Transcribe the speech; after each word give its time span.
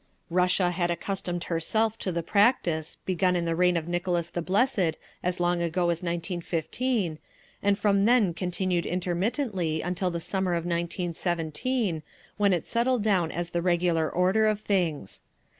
_Russia 0.31 0.71
had 0.71 0.89
accustomed 0.89 1.43
herself 1.43 1.95
to 1.95 2.11
the 2.11 2.23
practice, 2.23 2.97
begun 3.05 3.35
in 3.35 3.45
the 3.45 3.55
reign 3.55 3.77
of 3.77 3.87
Nicholas 3.87 4.31
the 4.31 4.41
Blessed 4.41 4.97
as 5.21 5.39
long 5.39 5.61
ago 5.61 5.91
as 5.91 6.01
1915, 6.01 7.19
and 7.61 7.77
from 7.77 8.05
then 8.05 8.33
continued 8.33 8.87
intermittently 8.87 9.83
until 9.83 10.09
the 10.09 10.19
summer 10.19 10.53
of 10.55 10.65
1917, 10.65 12.01
when 12.37 12.51
it 12.51 12.65
settled 12.65 13.03
down 13.03 13.31
as 13.31 13.51
the 13.51 13.61
regular 13.61 14.09
order 14.09 14.47
of 14.47 14.59
things. 14.61 15.21